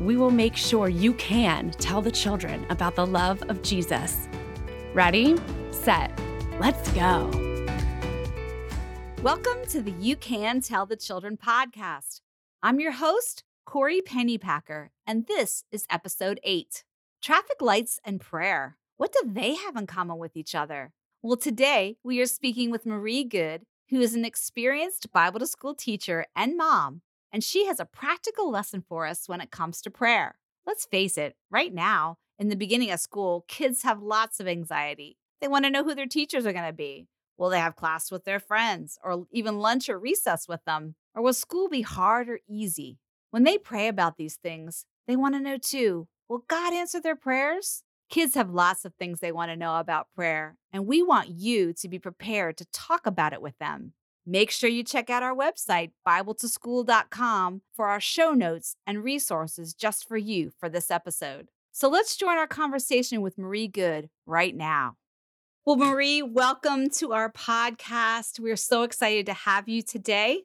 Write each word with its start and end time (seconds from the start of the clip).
we 0.00 0.16
will 0.16 0.30
make 0.30 0.56
sure 0.56 0.88
you 0.88 1.14
can 1.14 1.70
tell 1.72 2.02
the 2.02 2.10
children 2.10 2.66
about 2.70 2.96
the 2.96 3.06
love 3.06 3.42
of 3.48 3.62
Jesus. 3.62 4.28
Ready, 4.92 5.36
set, 5.70 6.18
let's 6.58 6.90
go. 6.92 7.30
Welcome 9.22 9.64
to 9.70 9.80
the 9.80 9.94
You 10.00 10.16
Can 10.16 10.60
Tell 10.60 10.84
the 10.84 10.96
Children 10.96 11.36
podcast. 11.36 12.20
I'm 12.62 12.80
your 12.80 12.92
host, 12.92 13.44
Corey 13.64 14.00
Pennypacker, 14.00 14.88
and 15.06 15.26
this 15.26 15.64
is 15.72 15.86
episode 15.88 16.40
eight 16.42 16.84
Traffic 17.22 17.56
Lights 17.60 17.98
and 18.04 18.20
Prayer. 18.20 18.76
What 18.96 19.12
do 19.12 19.20
they 19.26 19.54
have 19.54 19.76
in 19.76 19.86
common 19.86 20.18
with 20.18 20.36
each 20.36 20.54
other? 20.54 20.92
Well, 21.22 21.38
today 21.38 21.96
we 22.04 22.20
are 22.20 22.26
speaking 22.26 22.70
with 22.70 22.84
Marie 22.84 23.24
Good, 23.24 23.62
who 23.88 24.00
is 24.00 24.14
an 24.14 24.24
experienced 24.24 25.10
Bible 25.10 25.40
to 25.40 25.46
school 25.46 25.74
teacher 25.74 26.26
and 26.36 26.56
mom, 26.56 27.00
and 27.34 27.42
she 27.42 27.66
has 27.66 27.80
a 27.80 27.84
practical 27.84 28.48
lesson 28.48 28.80
for 28.88 29.06
us 29.06 29.28
when 29.28 29.40
it 29.40 29.50
comes 29.50 29.82
to 29.82 29.90
prayer. 29.90 30.36
Let's 30.68 30.86
face 30.86 31.18
it, 31.18 31.34
right 31.50 31.74
now, 31.74 32.18
in 32.38 32.48
the 32.48 32.54
beginning 32.54 32.92
of 32.92 33.00
school, 33.00 33.44
kids 33.48 33.82
have 33.82 34.00
lots 34.00 34.38
of 34.38 34.46
anxiety. 34.46 35.18
They 35.40 35.48
want 35.48 35.64
to 35.64 35.70
know 35.70 35.82
who 35.82 35.96
their 35.96 36.06
teachers 36.06 36.46
are 36.46 36.52
going 36.52 36.64
to 36.64 36.72
be. 36.72 37.08
Will 37.36 37.48
they 37.50 37.58
have 37.58 37.74
class 37.74 38.12
with 38.12 38.24
their 38.24 38.38
friends, 38.38 39.00
or 39.02 39.26
even 39.32 39.58
lunch 39.58 39.88
or 39.88 39.98
recess 39.98 40.46
with 40.46 40.64
them? 40.64 40.94
Or 41.12 41.22
will 41.22 41.32
school 41.32 41.68
be 41.68 41.82
hard 41.82 42.28
or 42.28 42.38
easy? 42.48 43.00
When 43.32 43.42
they 43.42 43.58
pray 43.58 43.88
about 43.88 44.16
these 44.16 44.36
things, 44.36 44.84
they 45.08 45.16
want 45.16 45.34
to 45.34 45.40
know 45.40 45.58
too 45.58 46.06
will 46.28 46.44
God 46.46 46.72
answer 46.72 47.00
their 47.00 47.16
prayers? 47.16 47.82
Kids 48.08 48.36
have 48.36 48.50
lots 48.50 48.84
of 48.84 48.94
things 48.94 49.18
they 49.18 49.32
want 49.32 49.50
to 49.50 49.56
know 49.56 49.80
about 49.80 50.06
prayer, 50.14 50.56
and 50.72 50.86
we 50.86 51.02
want 51.02 51.30
you 51.30 51.72
to 51.72 51.88
be 51.88 51.98
prepared 51.98 52.56
to 52.58 52.66
talk 52.66 53.08
about 53.08 53.32
it 53.32 53.42
with 53.42 53.58
them. 53.58 53.94
Make 54.26 54.50
sure 54.50 54.70
you 54.70 54.82
check 54.82 55.10
out 55.10 55.22
our 55.22 55.34
website, 55.34 55.90
BibleToSchool.com, 56.08 57.60
for 57.74 57.88
our 57.88 58.00
show 58.00 58.30
notes 58.30 58.74
and 58.86 59.04
resources 59.04 59.74
just 59.74 60.08
for 60.08 60.16
you 60.16 60.50
for 60.58 60.70
this 60.70 60.90
episode. 60.90 61.50
So 61.72 61.90
let's 61.90 62.16
join 62.16 62.38
our 62.38 62.46
conversation 62.46 63.20
with 63.20 63.36
Marie 63.36 63.68
Good 63.68 64.08
right 64.24 64.56
now. 64.56 64.96
Well, 65.66 65.76
Marie, 65.76 66.22
welcome 66.22 66.88
to 66.90 67.12
our 67.12 67.30
podcast. 67.30 68.40
We're 68.40 68.56
so 68.56 68.82
excited 68.82 69.26
to 69.26 69.34
have 69.34 69.68
you 69.68 69.82
today. 69.82 70.44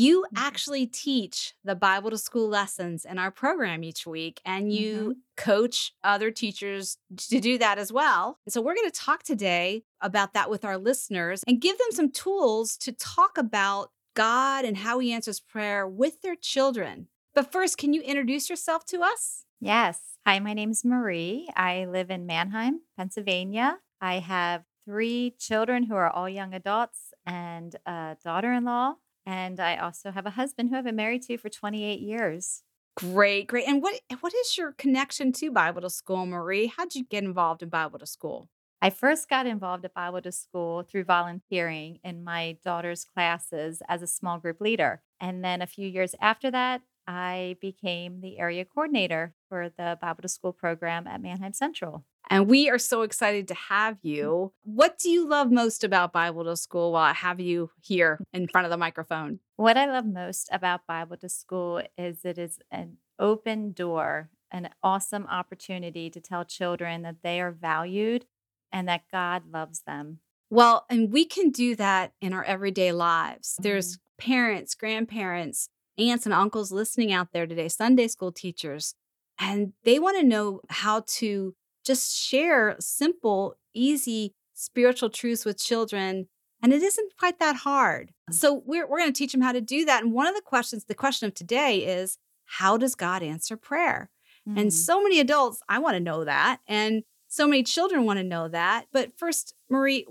You 0.00 0.22
Mm-hmm. 0.28 0.46
actually 0.46 0.86
teach 0.86 1.54
the 1.64 1.74
Bible 1.74 2.10
to 2.10 2.18
school 2.18 2.48
lessons 2.48 3.04
in 3.04 3.18
our 3.18 3.30
program 3.32 3.82
each 3.82 4.06
week, 4.06 4.40
and 4.44 4.72
you 4.72 4.94
Mm-hmm. 4.94 5.10
coach 5.50 5.92
other 6.04 6.30
teachers 6.30 6.98
to 7.30 7.40
do 7.40 7.58
that 7.58 7.78
as 7.78 7.92
well. 7.92 8.38
And 8.46 8.52
so, 8.52 8.60
we're 8.60 8.74
going 8.76 8.90
to 8.90 9.00
talk 9.06 9.22
today 9.24 9.82
about 10.00 10.34
that 10.34 10.50
with 10.50 10.64
our 10.64 10.78
listeners 10.78 11.42
and 11.48 11.60
give 11.60 11.76
them 11.78 11.90
some 11.90 12.10
tools 12.12 12.76
to 12.78 12.92
talk 12.92 13.36
about 13.38 13.90
God 14.14 14.64
and 14.64 14.76
how 14.76 14.98
He 15.00 15.12
answers 15.12 15.40
prayer 15.40 15.86
with 15.88 16.22
their 16.22 16.36
children. 16.36 17.08
But 17.34 17.50
first, 17.50 17.76
can 17.78 17.92
you 17.92 18.02
introduce 18.02 18.48
yourself 18.50 18.84
to 18.86 19.00
us? 19.02 19.44
Yes. 19.60 20.00
Hi, 20.26 20.38
my 20.38 20.54
name's 20.54 20.84
Marie. 20.84 21.48
I 21.56 21.86
live 21.86 22.10
in 22.10 22.26
Manheim, 22.26 22.82
Pennsylvania. 22.96 23.78
I 24.00 24.20
have 24.20 24.62
three 24.84 25.34
children 25.38 25.82
who 25.84 25.94
are 25.96 26.10
all 26.10 26.28
young 26.28 26.54
adults 26.54 27.12
and 27.26 27.74
a 27.86 28.16
daughter 28.24 28.52
in 28.52 28.64
law. 28.64 28.94
And 29.28 29.60
I 29.60 29.76
also 29.76 30.10
have 30.10 30.24
a 30.24 30.30
husband 30.30 30.70
who 30.70 30.76
I've 30.76 30.84
been 30.84 30.96
married 30.96 31.20
to 31.24 31.36
for 31.36 31.50
28 31.50 32.00
years. 32.00 32.62
Great, 32.96 33.46
great. 33.46 33.68
And 33.68 33.82
what 33.82 34.00
what 34.20 34.32
is 34.34 34.56
your 34.56 34.72
connection 34.72 35.32
to 35.32 35.50
Bible 35.50 35.82
to 35.82 35.90
school, 35.90 36.24
Marie? 36.24 36.72
How'd 36.74 36.94
you 36.94 37.04
get 37.04 37.24
involved 37.24 37.62
in 37.62 37.68
Bible 37.68 37.98
to 37.98 38.06
school? 38.06 38.48
I 38.80 38.88
first 38.88 39.28
got 39.28 39.46
involved 39.46 39.84
at 39.84 39.92
Bible 39.92 40.22
to 40.22 40.32
School 40.32 40.82
through 40.82 41.04
volunteering 41.04 41.98
in 42.02 42.24
my 42.24 42.56
daughter's 42.64 43.04
classes 43.04 43.82
as 43.86 44.00
a 44.00 44.06
small 44.06 44.38
group 44.38 44.62
leader. 44.62 45.02
And 45.20 45.44
then 45.44 45.60
a 45.60 45.66
few 45.66 45.86
years 45.86 46.14
after 46.20 46.50
that, 46.52 46.80
I 47.06 47.56
became 47.60 48.20
the 48.20 48.38
area 48.38 48.64
coordinator 48.64 49.34
for 49.50 49.70
the 49.76 49.98
Bible 50.00 50.22
to 50.22 50.28
School 50.28 50.54
program 50.54 51.06
at 51.06 51.20
Manheim 51.20 51.52
Central. 51.52 52.04
And 52.30 52.48
we 52.48 52.68
are 52.68 52.78
so 52.78 53.02
excited 53.02 53.48
to 53.48 53.54
have 53.54 53.98
you. 54.02 54.52
What 54.64 54.98
do 54.98 55.10
you 55.10 55.28
love 55.28 55.50
most 55.50 55.82
about 55.82 56.12
Bible 56.12 56.44
to 56.44 56.56
school 56.56 56.92
while 56.92 57.04
I 57.04 57.14
have 57.14 57.40
you 57.40 57.70
here 57.80 58.20
in 58.32 58.48
front 58.48 58.66
of 58.66 58.70
the 58.70 58.76
microphone? 58.76 59.40
What 59.56 59.76
I 59.76 59.86
love 59.86 60.06
most 60.06 60.48
about 60.52 60.86
Bible 60.86 61.16
to 61.18 61.28
School 61.28 61.82
is 61.96 62.24
it 62.24 62.38
is 62.38 62.58
an 62.70 62.98
open 63.18 63.72
door, 63.72 64.30
an 64.50 64.70
awesome 64.82 65.26
opportunity 65.26 66.10
to 66.10 66.20
tell 66.20 66.44
children 66.44 67.02
that 67.02 67.22
they 67.22 67.40
are 67.40 67.50
valued 67.50 68.26
and 68.70 68.86
that 68.88 69.02
God 69.10 69.44
loves 69.50 69.82
them. 69.86 70.18
Well, 70.50 70.86
and 70.88 71.10
we 71.12 71.24
can 71.24 71.50
do 71.50 71.74
that 71.76 72.12
in 72.20 72.32
our 72.32 72.44
everyday 72.44 72.92
lives. 72.92 73.54
Mm-hmm. 73.54 73.62
There's 73.62 73.98
parents, 74.18 74.74
grandparents, 74.74 75.68
aunts, 75.96 76.26
and 76.26 76.34
uncles 76.34 76.72
listening 76.72 77.12
out 77.12 77.32
there 77.32 77.46
today, 77.46 77.68
Sunday 77.68 78.08
school 78.08 78.32
teachers, 78.32 78.94
and 79.38 79.72
they 79.84 79.98
want 79.98 80.18
to 80.18 80.24
know 80.24 80.60
how 80.68 81.04
to 81.06 81.54
just 81.88 82.14
share 82.16 82.76
simple, 82.78 83.56
easy 83.74 84.34
spiritual 84.54 85.10
truths 85.10 85.44
with 85.44 85.58
children. 85.58 86.28
And 86.62 86.72
it 86.72 86.82
isn't 86.82 87.12
quite 87.18 87.38
that 87.40 87.56
hard. 87.56 88.12
So 88.30 88.62
we're, 88.66 88.86
we're 88.86 88.98
going 88.98 89.12
to 89.12 89.18
teach 89.18 89.32
them 89.32 89.40
how 89.40 89.52
to 89.52 89.60
do 89.60 89.84
that. 89.86 90.02
And 90.02 90.12
one 90.12 90.26
of 90.26 90.34
the 90.34 90.42
questions, 90.42 90.84
the 90.84 90.94
question 90.94 91.26
of 91.28 91.34
today 91.34 91.78
is 91.86 92.18
how 92.44 92.76
does 92.76 92.94
God 92.94 93.22
answer 93.22 93.56
prayer? 93.56 94.10
And 94.46 94.68
Mhm. 94.70 94.72
so 94.72 95.02
many 95.02 95.20
adults, 95.20 95.60
I 95.68 95.78
want 95.78 95.94
to 95.96 96.00
know 96.00 96.24
that. 96.24 96.60
And 96.66 97.02
so 97.28 97.46
many 97.46 97.62
children 97.62 98.04
want 98.04 98.18
to 98.18 98.24
know 98.24 98.48
that. 98.48 98.86
But 98.92 99.12
first, 99.18 99.54
Marie, 99.68 100.06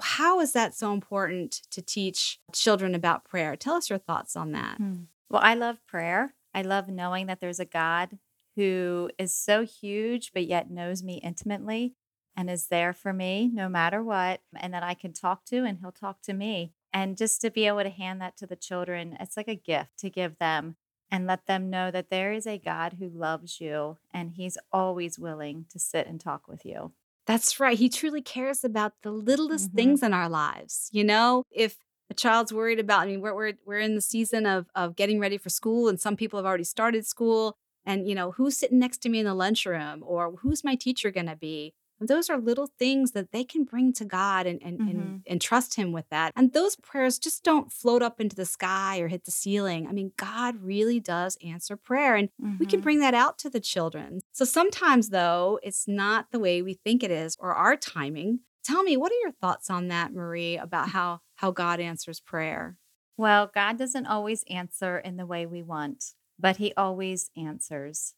how 0.00 0.40
is 0.40 0.52
that 0.52 0.74
so 0.74 0.92
important 0.92 1.62
to 1.70 1.80
teach 1.80 2.38
children 2.52 2.94
about 2.94 3.24
prayer? 3.24 3.54
Tell 3.56 3.74
us 3.76 3.88
your 3.88 3.98
thoughts 4.00 4.34
on 4.36 4.52
that. 4.52 4.76
Hmm. 4.78 5.04
Well, 5.30 5.40
I 5.42 5.54
love 5.54 5.78
prayer. 5.86 6.34
I 6.52 6.62
love 6.62 6.88
knowing 6.88 7.26
that 7.26 7.40
there's 7.40 7.60
a 7.60 7.64
God 7.64 8.18
who 8.56 9.10
is 9.18 9.34
so 9.34 9.64
huge, 9.64 10.32
but 10.32 10.46
yet 10.46 10.70
knows 10.70 11.02
me 11.02 11.20
intimately 11.22 11.94
and 12.36 12.50
is 12.50 12.66
there 12.68 12.92
for 12.92 13.12
me 13.12 13.50
no 13.52 13.68
matter 13.68 14.02
what, 14.02 14.40
and 14.54 14.74
that 14.74 14.82
I 14.82 14.94
can 14.94 15.12
talk 15.12 15.44
to 15.46 15.64
and 15.64 15.78
he'll 15.80 15.92
talk 15.92 16.20
to 16.22 16.34
me. 16.34 16.72
And 16.92 17.16
just 17.16 17.40
to 17.42 17.50
be 17.50 17.66
able 17.66 17.82
to 17.82 17.90
hand 17.90 18.20
that 18.20 18.36
to 18.38 18.46
the 18.46 18.56
children, 18.56 19.16
it's 19.20 19.36
like 19.36 19.48
a 19.48 19.54
gift 19.54 19.98
to 19.98 20.10
give 20.10 20.38
them 20.38 20.76
and 21.10 21.26
let 21.26 21.46
them 21.46 21.70
know 21.70 21.90
that 21.90 22.10
there 22.10 22.32
is 22.32 22.46
a 22.46 22.58
God 22.58 22.96
who 22.98 23.08
loves 23.08 23.60
you 23.60 23.98
and 24.12 24.32
he's 24.32 24.58
always 24.72 25.18
willing 25.18 25.66
to 25.70 25.78
sit 25.78 26.06
and 26.06 26.20
talk 26.20 26.48
with 26.48 26.64
you. 26.64 26.92
That's 27.26 27.58
right. 27.58 27.78
He 27.78 27.88
truly 27.88 28.22
cares 28.22 28.64
about 28.64 28.94
the 29.02 29.10
littlest 29.10 29.72
Mhm. 29.72 29.76
things 29.76 30.02
in 30.02 30.12
our 30.14 30.28
lives. 30.28 30.88
You 30.92 31.04
know, 31.04 31.42
if 31.50 31.78
a 32.08 32.14
child's 32.14 32.52
worried 32.52 32.78
about, 32.78 33.00
I 33.00 33.06
mean, 33.06 33.20
we're, 33.20 33.34
we're, 33.34 33.54
we're 33.64 33.80
in 33.80 33.94
the 33.94 34.00
season 34.00 34.46
of, 34.46 34.66
of 34.74 34.94
getting 34.96 35.18
ready 35.18 35.38
for 35.38 35.48
school, 35.50 35.88
and 35.88 35.98
some 36.00 36.16
people 36.16 36.38
have 36.38 36.46
already 36.46 36.64
started 36.64 37.04
school. 37.06 37.56
And, 37.86 38.08
you 38.08 38.14
know, 38.14 38.32
who's 38.32 38.56
sitting 38.56 38.78
next 38.78 38.98
to 39.02 39.08
me 39.08 39.20
in 39.20 39.24
the 39.26 39.34
lunchroom 39.34 40.02
or 40.04 40.32
who's 40.42 40.64
my 40.64 40.74
teacher 40.74 41.10
going 41.10 41.26
to 41.26 41.36
be? 41.36 41.72
Those 41.98 42.28
are 42.28 42.36
little 42.38 42.66
things 42.78 43.12
that 43.12 43.32
they 43.32 43.42
can 43.42 43.64
bring 43.64 43.94
to 43.94 44.04
God 44.04 44.46
and, 44.46 44.62
and, 44.62 44.78
Mhm. 44.80 44.90
and, 44.90 45.22
and 45.26 45.40
trust 45.40 45.76
Him 45.76 45.92
with 45.92 46.04
that. 46.10 46.32
And 46.36 46.52
those 46.52 46.76
prayers 46.76 47.18
just 47.18 47.42
don't 47.42 47.72
float 47.72 48.02
up 48.02 48.20
into 48.20 48.36
the 48.36 48.44
sky 48.44 48.98
or 48.98 49.08
hit 49.08 49.24
the 49.24 49.30
ceiling. 49.30 49.86
I 49.86 49.92
mean, 49.92 50.12
God 50.18 50.62
really 50.62 51.00
does 51.00 51.38
answer 51.42 51.74
prayer. 51.74 52.14
And 52.16 52.28
we 52.58 52.66
can 52.66 52.80
Mhm. 52.80 52.82
bring 52.82 52.98
that 53.00 53.14
out 53.14 53.38
to 53.38 53.48
the 53.50 53.60
children. 53.60 54.20
So 54.32 54.44
sometimes, 54.44 55.08
though, 55.08 55.58
it's 55.62 55.88
not 55.88 56.32
the 56.32 56.38
way 56.38 56.60
we 56.60 56.74
think 56.74 57.02
it 57.02 57.10
is 57.10 57.34
or 57.40 57.54
our 57.54 57.76
timing. 57.76 58.40
Tell 58.62 58.82
me, 58.82 58.96
what 58.98 59.12
are 59.12 59.20
your 59.22 59.32
thoughts 59.32 59.70
on 59.70 59.88
that, 59.88 60.12
Marie, 60.12 60.58
about 60.58 60.90
how, 60.90 61.20
how 61.36 61.50
God 61.50 61.80
answers 61.80 62.20
prayer? 62.20 62.76
Well, 63.16 63.50
God 63.54 63.78
doesn't 63.78 64.04
always 64.06 64.44
answer 64.50 64.98
in 64.98 65.16
the 65.16 65.24
way 65.24 65.46
we 65.46 65.62
want, 65.62 66.12
but 66.38 66.56
He 66.56 66.72
always 66.76 67.30
answers. 67.36 68.14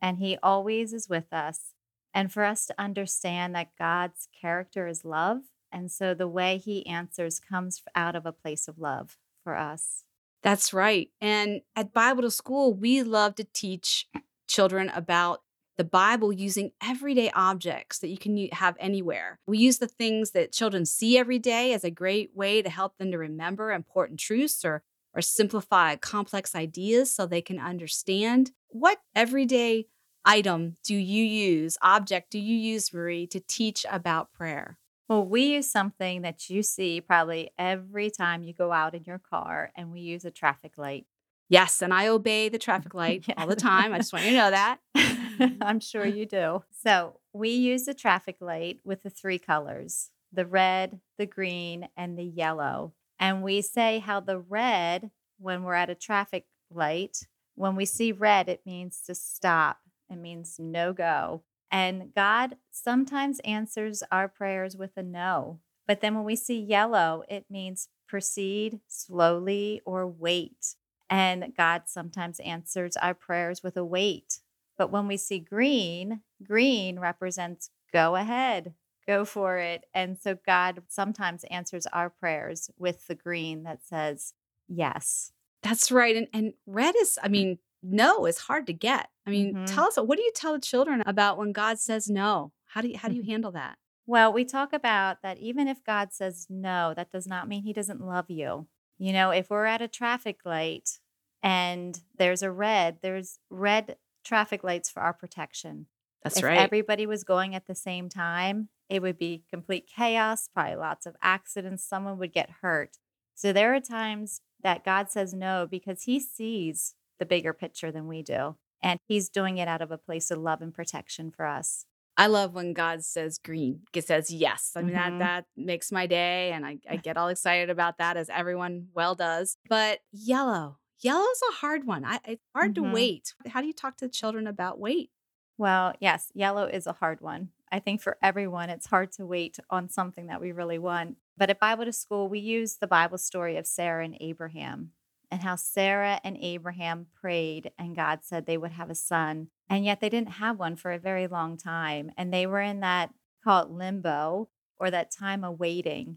And 0.00 0.18
He 0.18 0.38
always 0.42 0.92
is 0.92 1.08
with 1.08 1.32
us. 1.32 1.74
And 2.12 2.32
for 2.32 2.44
us 2.44 2.66
to 2.66 2.74
understand 2.78 3.54
that 3.54 3.76
God's 3.78 4.28
character 4.38 4.86
is 4.86 5.04
love. 5.04 5.42
And 5.70 5.90
so 5.90 6.14
the 6.14 6.28
way 6.28 6.58
He 6.58 6.86
answers 6.86 7.38
comes 7.40 7.82
out 7.94 8.16
of 8.16 8.26
a 8.26 8.32
place 8.32 8.66
of 8.66 8.78
love 8.78 9.18
for 9.44 9.56
us. 9.56 10.04
That's 10.42 10.72
right. 10.72 11.10
And 11.20 11.60
at 11.76 11.92
Bible 11.92 12.22
to 12.22 12.30
School, 12.30 12.72
we 12.72 13.02
love 13.02 13.34
to 13.36 13.44
teach 13.44 14.08
children 14.48 14.90
about 14.90 15.42
the 15.76 15.84
Bible 15.84 16.30
using 16.32 16.72
everyday 16.82 17.30
objects 17.30 18.00
that 18.00 18.08
you 18.08 18.18
can 18.18 18.48
have 18.52 18.76
anywhere. 18.78 19.38
We 19.46 19.58
use 19.58 19.78
the 19.78 19.86
things 19.86 20.32
that 20.32 20.52
children 20.52 20.84
see 20.84 21.16
every 21.16 21.38
day 21.38 21.72
as 21.72 21.84
a 21.84 21.90
great 21.90 22.36
way 22.36 22.60
to 22.60 22.68
help 22.68 22.98
them 22.98 23.10
to 23.12 23.18
remember 23.18 23.72
important 23.72 24.20
truths 24.20 24.62
or 24.62 24.82
or 25.14 25.22
simplify 25.22 25.96
complex 25.96 26.54
ideas 26.54 27.12
so 27.12 27.26
they 27.26 27.42
can 27.42 27.58
understand 27.58 28.52
what 28.68 28.98
everyday 29.14 29.86
item 30.24 30.76
do 30.84 30.94
you 30.94 31.24
use, 31.24 31.76
object 31.82 32.30
do 32.30 32.38
you 32.38 32.54
use, 32.54 32.92
Marie, 32.92 33.26
to 33.26 33.40
teach 33.40 33.84
about 33.90 34.32
prayer? 34.32 34.78
Well, 35.08 35.24
we 35.24 35.54
use 35.54 35.70
something 35.70 36.22
that 36.22 36.48
you 36.48 36.62
see 36.62 37.00
probably 37.00 37.50
every 37.58 38.10
time 38.10 38.44
you 38.44 38.52
go 38.52 38.70
out 38.70 38.94
in 38.94 39.02
your 39.04 39.18
car, 39.18 39.72
and 39.74 39.90
we 39.90 40.00
use 40.00 40.24
a 40.24 40.30
traffic 40.30 40.74
light. 40.76 41.06
Yes, 41.48 41.82
and 41.82 41.92
I 41.92 42.06
obey 42.06 42.48
the 42.48 42.58
traffic 42.66 42.94
light 42.94 43.24
all 43.36 43.48
the 43.48 43.56
time. 43.56 43.92
I 43.92 43.98
just 43.98 44.12
want 44.12 44.24
you 44.24 44.30
to 44.32 44.36
know 44.36 44.50
that. 44.50 44.78
I'm 45.60 45.80
sure 45.80 46.06
you 46.06 46.26
do. 46.26 46.62
So, 46.84 47.18
we 47.32 47.50
use 47.50 47.88
a 47.88 47.94
traffic 47.94 48.36
light 48.40 48.78
with 48.84 49.02
the 49.02 49.10
three 49.10 49.38
colors 49.38 50.10
the 50.32 50.46
red, 50.46 51.00
the 51.18 51.26
green, 51.26 51.88
and 51.96 52.16
the 52.16 52.24
yellow. 52.24 52.92
And 53.20 53.42
we 53.42 53.60
say 53.60 53.98
how 53.98 54.20
the 54.20 54.38
red, 54.38 55.10
when 55.38 55.62
we're 55.62 55.74
at 55.74 55.90
a 55.90 55.94
traffic 55.94 56.46
light, 56.70 57.26
when 57.54 57.76
we 57.76 57.84
see 57.84 58.10
red, 58.10 58.48
it 58.48 58.62
means 58.64 59.02
to 59.06 59.14
stop, 59.14 59.80
it 60.08 60.16
means 60.16 60.56
no 60.58 60.94
go. 60.94 61.42
And 61.70 62.14
God 62.16 62.56
sometimes 62.70 63.38
answers 63.40 64.02
our 64.10 64.26
prayers 64.26 64.76
with 64.76 64.96
a 64.96 65.02
no. 65.02 65.60
But 65.86 66.00
then 66.00 66.14
when 66.14 66.24
we 66.24 66.34
see 66.34 66.58
yellow, 66.58 67.22
it 67.28 67.44
means 67.50 67.88
proceed 68.08 68.80
slowly 68.88 69.82
or 69.84 70.06
wait. 70.06 70.74
And 71.10 71.52
God 71.56 71.82
sometimes 71.86 72.40
answers 72.40 72.96
our 72.96 73.14
prayers 73.14 73.62
with 73.62 73.76
a 73.76 73.84
wait. 73.84 74.40
But 74.78 74.90
when 74.90 75.06
we 75.06 75.16
see 75.18 75.38
green, 75.38 76.22
green 76.42 76.98
represents 76.98 77.70
go 77.92 78.16
ahead, 78.16 78.72
go 79.10 79.24
for 79.24 79.58
it. 79.58 79.84
And 79.94 80.18
so 80.18 80.36
God 80.46 80.82
sometimes 80.88 81.44
answers 81.50 81.86
our 81.86 82.10
prayers 82.10 82.70
with 82.78 83.06
the 83.08 83.14
green 83.14 83.64
that 83.64 83.84
says 83.84 84.34
yes. 84.68 85.32
That's 85.62 85.90
right. 85.90 86.16
And 86.16 86.28
and 86.32 86.52
red 86.66 86.94
is, 86.96 87.18
I 87.22 87.28
mean, 87.28 87.58
no 87.82 88.26
is 88.26 88.38
hard 88.38 88.66
to 88.68 88.72
get. 88.72 89.08
I 89.26 89.30
mean, 89.30 89.54
Mhm. 89.54 89.66
tell 89.74 89.86
us 89.88 89.96
what 89.96 90.16
do 90.18 90.22
you 90.22 90.32
tell 90.34 90.52
the 90.54 90.60
children 90.72 91.02
about 91.06 91.38
when 91.38 91.52
God 91.52 91.78
says 91.78 92.08
no? 92.08 92.52
How 92.72 92.80
do 92.82 92.88
you 92.88 92.98
how 92.98 93.08
do 93.08 93.14
you 93.16 93.22
handle 93.32 93.52
that? 93.52 93.76
Well, 94.06 94.32
we 94.32 94.44
talk 94.44 94.72
about 94.72 95.22
that 95.22 95.38
even 95.38 95.68
if 95.68 95.84
God 95.84 96.12
says 96.12 96.46
no, 96.48 96.94
that 96.94 97.10
does 97.12 97.26
not 97.26 97.48
mean 97.48 97.62
he 97.62 97.72
doesn't 97.72 98.00
love 98.14 98.28
you. 98.30 98.66
You 98.98 99.12
know, 99.12 99.30
if 99.30 99.50
we're 99.50 99.66
at 99.74 99.82
a 99.82 99.88
traffic 99.88 100.38
light 100.44 100.98
and 101.42 102.00
there's 102.18 102.42
a 102.42 102.50
red, 102.50 102.98
there's 103.02 103.38
red 103.50 103.96
traffic 104.24 104.62
lights 104.64 104.90
for 104.90 105.00
our 105.02 105.12
protection. 105.14 105.86
That's 106.22 106.42
right. 106.42 106.52
if 106.52 106.58
right. 106.58 106.62
everybody 106.64 107.06
was 107.06 107.24
going 107.24 107.54
at 107.54 107.66
the 107.66 107.74
same 107.74 108.08
time, 108.08 108.68
it 108.88 109.00
would 109.02 109.16
be 109.18 109.44
complete 109.50 109.86
chaos, 109.94 110.48
probably 110.52 110.76
lots 110.76 111.06
of 111.06 111.16
accidents. 111.22 111.84
Someone 111.84 112.18
would 112.18 112.32
get 112.32 112.50
hurt. 112.62 112.98
So 113.34 113.52
there 113.52 113.74
are 113.74 113.80
times 113.80 114.40
that 114.62 114.84
God 114.84 115.10
says 115.10 115.32
no 115.32 115.66
because 115.70 116.02
he 116.02 116.20
sees 116.20 116.94
the 117.18 117.24
bigger 117.26 117.52
picture 117.52 117.90
than 117.90 118.06
we 118.06 118.22
do. 118.22 118.56
And 118.82 118.98
he's 119.06 119.28
doing 119.28 119.58
it 119.58 119.68
out 119.68 119.82
of 119.82 119.90
a 119.90 119.98
place 119.98 120.30
of 120.30 120.38
love 120.38 120.60
and 120.62 120.74
protection 120.74 121.30
for 121.30 121.46
us. 121.46 121.84
I 122.16 122.26
love 122.26 122.52
when 122.54 122.72
God 122.74 123.02
says 123.04 123.38
green. 123.38 123.80
It 123.94 124.06
says 124.06 124.30
yes. 124.30 124.72
I 124.76 124.82
mean 124.82 124.94
Mhm. 124.94 124.94
that 124.94 125.18
that 125.20 125.44
makes 125.56 125.90
my 125.92 126.06
day 126.06 126.52
and 126.52 126.66
I, 126.66 126.78
I 126.88 126.96
get 126.96 127.16
all 127.16 127.28
excited 127.28 127.70
about 127.70 127.96
that 127.98 128.16
as 128.18 128.28
everyone 128.28 128.88
well 128.94 129.14
does. 129.14 129.56
But 129.68 130.00
yellow. 130.12 130.78
Yellow's 131.02 131.40
a 131.50 131.54
hard 131.54 131.86
one. 131.86 132.04
I, 132.04 132.18
it's 132.26 132.44
hard 132.54 132.72
Mhm. 132.72 132.74
to 132.74 132.92
wait. 132.92 133.34
How 133.48 133.62
do 133.62 133.66
you 133.66 133.72
talk 133.72 133.96
to 133.98 134.08
children 134.08 134.46
about 134.46 134.78
wait? 134.78 135.10
Well, 135.60 135.92
yes, 136.00 136.32
yellow 136.34 136.64
is 136.64 136.86
a 136.86 136.94
hard 136.94 137.20
one. 137.20 137.50
I 137.70 137.80
think 137.80 138.00
for 138.00 138.16
everyone, 138.22 138.70
it's 138.70 138.86
hard 138.86 139.12
to 139.12 139.26
wait 139.26 139.58
on 139.68 139.90
something 139.90 140.28
that 140.28 140.40
we 140.40 140.52
really 140.52 140.78
want. 140.78 141.18
But 141.36 141.50
at 141.50 141.60
Bible 141.60 141.84
to 141.84 141.92
School, 141.92 142.30
we 142.30 142.38
use 142.38 142.76
the 142.76 142.86
Bible 142.86 143.18
story 143.18 143.58
of 143.58 143.66
Sarah 143.66 144.02
and 144.02 144.16
Abraham 144.22 144.92
and 145.30 145.42
how 145.42 145.56
Sarah 145.56 146.18
and 146.24 146.38
Abraham 146.40 147.08
prayed 147.14 147.72
and 147.78 147.94
God 147.94 148.20
said 148.22 148.46
they 148.46 148.56
would 148.56 148.72
have 148.72 148.88
a 148.88 148.94
son. 148.94 149.48
And 149.68 149.84
yet 149.84 150.00
they 150.00 150.08
didn't 150.08 150.30
have 150.30 150.58
one 150.58 150.76
for 150.76 150.92
a 150.92 150.98
very 150.98 151.26
long 151.26 151.58
time. 151.58 152.10
And 152.16 152.32
they 152.32 152.46
were 152.46 152.62
in 152.62 152.80
that, 152.80 153.12
call 153.44 153.62
it 153.62 153.70
limbo, 153.70 154.48
or 154.78 154.90
that 154.90 155.10
time 155.10 155.44
of 155.44 155.60
waiting 155.60 156.16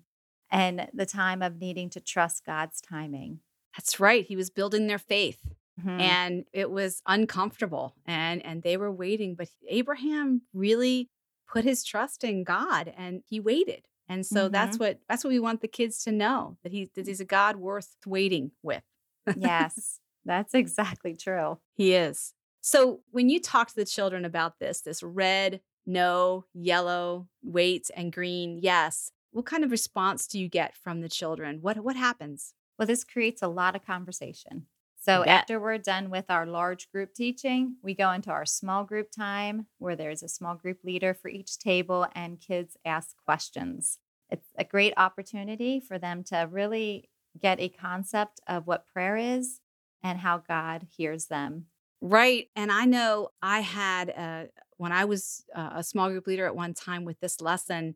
and 0.52 0.88
the 0.94 1.06
time 1.06 1.42
of 1.42 1.60
needing 1.60 1.90
to 1.90 2.00
trust 2.00 2.46
God's 2.46 2.80
timing. 2.80 3.40
That's 3.76 4.00
right. 4.00 4.26
He 4.26 4.38
was 4.38 4.50
building 4.50 4.88
their 4.88 4.98
faith. 4.98 5.42
Mhm. 5.78 6.00
and 6.00 6.46
it 6.54 6.72
was 6.72 7.02
uncomfortable 7.08 7.96
and 8.06 8.44
and 8.46 8.64
they 8.64 8.78
were 8.78 8.92
waiting 8.92 9.36
but 9.36 9.50
abraham 9.68 10.42
really 10.54 11.10
put 11.48 11.64
his 11.64 11.84
trust 11.84 12.24
in 12.24 12.44
god 12.44 12.92
and 12.98 13.24
he 13.28 13.40
waited 13.40 13.88
and 14.08 14.26
so 14.26 14.50
that's 14.50 14.80
what 14.80 15.00
that's 15.08 15.24
what 15.24 15.30
we 15.32 15.40
want 15.40 15.62
the 15.62 15.68
kids 15.68 16.04
to 16.04 16.12
know 16.12 16.58
that 16.64 16.72
he 16.72 16.90
that 16.96 17.08
he's 17.08 17.20
a 17.22 17.26
god 17.26 17.58
worth 17.58 17.96
waiting 18.06 18.52
with 18.64 18.84
yes, 19.36 20.00
that's 20.26 20.54
exactly 20.54 21.16
true. 21.16 21.60
he 21.76 21.94
is 21.94 22.34
so 22.62 23.02
when 23.12 23.30
you 23.30 23.40
talk 23.42 23.68
to 23.68 23.76
the 23.76 23.86
children 23.86 24.26
about 24.26 24.60
this 24.60 24.82
this 24.82 25.04
red 25.04 25.62
no 25.86 26.46
yellow 26.54 27.28
wait 27.44 27.90
and 27.96 28.14
green 28.14 28.58
yes 28.62 29.12
what 29.32 29.46
kind 29.46 29.64
of 29.64 29.72
response 29.72 30.28
do 30.28 30.40
you 30.40 30.48
get 30.48 30.76
from 30.76 31.02
the 31.02 31.10
children 31.10 31.60
what 31.62 31.78
what 31.84 31.96
happens 31.96 32.54
Well, 32.80 32.88
this 32.88 33.04
creates 33.04 33.42
a 33.44 33.48
lot 33.48 33.76
of 33.76 33.86
conversation. 33.86 34.68
So 35.06 35.26
after 35.26 35.60
we're 35.60 35.80
done 35.80 36.10
with 36.10 36.24
our 36.30 36.46
large 36.46 36.90
group 36.90 37.14
teaching, 37.14 37.76
we 37.84 37.94
go 37.94 38.10
into 38.12 38.30
our 38.32 38.46
small 38.46 38.86
group 38.86 39.12
time 39.12 39.68
where 39.78 39.98
there's 39.98 40.24
a 40.24 40.30
small 40.30 40.56
group 40.56 40.78
leader 40.86 41.14
for 41.14 41.28
each 41.28 41.60
table 41.60 42.08
and 42.16 42.40
kids 42.40 42.78
ask 42.86 43.14
questions. 43.26 44.00
It's 44.30 44.48
a 44.58 44.64
great 44.64 44.94
opportunity 44.96 45.82
for 45.82 46.00
them 46.00 46.24
to 46.26 46.48
really 46.50 47.10
get 47.38 47.60
a 47.60 47.68
concept 47.68 48.40
of 48.48 48.66
what 48.66 48.88
prayer 48.88 49.18
is 49.18 49.60
and 50.04 50.20
how 50.20 50.38
God 50.38 50.88
hears 50.96 51.26
them. 51.26 51.66
Right. 52.00 52.48
And 52.56 52.72
I 52.72 52.86
know 52.86 53.32
I 53.42 53.60
had, 53.60 54.10
uh, 54.10 54.44
when 54.78 54.94
I 54.94 55.04
was 55.04 55.44
uh, 55.54 55.72
a 55.76 55.84
small 55.84 56.10
group 56.12 56.28
leader 56.28 56.46
at 56.46 56.56
one 56.56 56.74
time 56.74 57.04
with 57.04 57.20
this 57.20 57.42
lesson, 57.42 57.96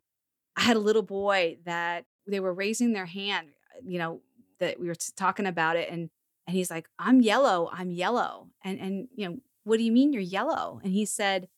I 0.58 0.62
had 0.64 0.76
a 0.76 0.82
little 0.82 1.04
boy 1.04 1.60
that 1.64 2.04
they 2.28 2.42
were 2.42 2.54
raising 2.54 2.92
their 2.92 3.06
hand, 3.06 3.48
you 3.82 3.98
know, 3.98 4.20
that 4.60 4.78
we 4.78 4.88
were 4.88 4.96
talking 5.16 5.46
about 5.46 5.78
it. 5.78 5.90
And, 5.90 6.10
and 6.48 6.56
he's 6.56 6.72
like, 6.72 6.88
I'm 6.98 7.22
yellow. 7.22 7.70
I'm 7.74 7.92
yellow. 7.92 8.50
And, 8.64 8.80
and, 8.80 9.08
you 9.16 9.28
know, 9.30 9.38
what 9.64 9.78
do 9.78 9.84
you 9.84 9.92
mean 9.92 10.14
you're 10.14 10.22
yellow? 10.22 10.80
And 10.84 10.94
he 10.94 11.06
said, 11.06 11.50